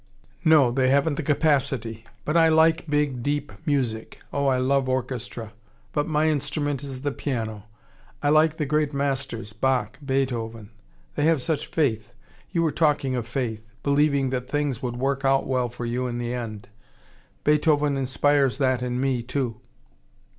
[0.43, 2.05] "No, they haven't the capacity.
[2.25, 4.19] But I like big, deep music.
[4.33, 5.53] Oh, I love orchestra.
[5.93, 7.65] But my instrument is the piano.
[8.23, 10.71] I like the great masters, Bach, Beethoven.
[11.13, 12.13] They have such faith.
[12.49, 16.17] You were talking of faith believing that things would work out well for you in
[16.17, 16.67] the end.
[17.43, 19.57] Beethoven inspires that in me, too."